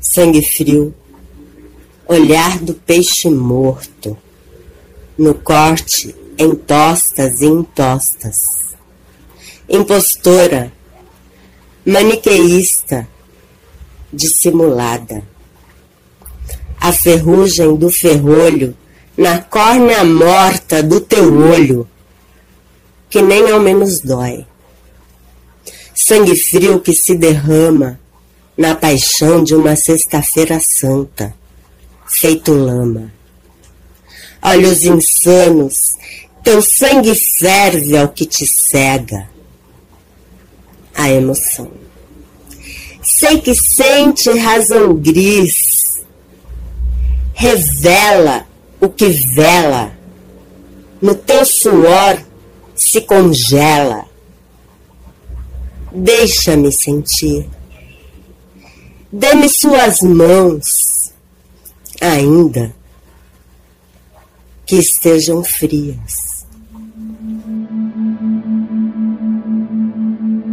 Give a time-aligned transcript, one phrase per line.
[0.00, 0.94] Sangue frio,
[2.06, 4.16] olhar do peixe morto,
[5.18, 8.36] no corte em tostas e intostas.
[9.68, 10.72] Impostora,
[11.84, 13.08] maniqueísta,
[14.12, 15.22] dissimulada.
[16.80, 18.76] A ferrugem do ferrolho
[19.16, 21.88] na córnea morta do teu olho,
[23.08, 24.46] que nem ao menos dói.
[25.94, 27.98] Sangue frio que se derrama
[28.56, 31.34] na paixão de uma sexta-feira santa,
[32.06, 33.12] feito lama.
[34.42, 35.94] Olhos insanos,
[36.44, 39.28] teu sangue ferve ao que te cega.
[40.94, 41.70] A emoção.
[43.02, 46.04] Sei que sente razão gris,
[47.34, 48.45] revela
[48.80, 49.96] o que vela,
[51.00, 52.22] no teu suor
[52.74, 54.04] se congela.
[55.92, 57.48] Deixa-me sentir
[59.18, 60.66] Dê-me suas mãos,
[62.02, 62.74] ainda
[64.66, 66.25] que estejam frias.